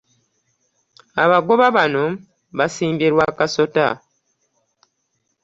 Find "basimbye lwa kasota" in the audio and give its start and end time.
2.57-3.87